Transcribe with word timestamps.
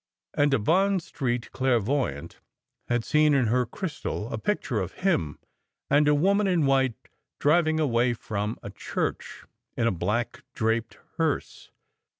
And 0.33 0.51
a 0.51 0.57
Bond 0.57 1.03
Street 1.03 1.51
clairvoyant 1.51 2.39
had 2.87 3.05
seen 3.05 3.35
in 3.35 3.45
her 3.45 3.67
crystal 3.67 4.33
a 4.33 4.39
picture 4.39 4.79
of 4.81 4.93
him 5.05 5.37
and 5.91 6.07
a 6.07 6.15
woman 6.15 6.47
in 6.47 6.65
white 6.65 6.95
driving 7.37 7.79
away 7.79 8.15
from 8.15 8.57
a 8.63 8.71
church 8.71 9.45
in 9.77 9.85
a 9.85 9.91
black 9.91 10.43
draped 10.55 10.97
hearse. 11.17 11.69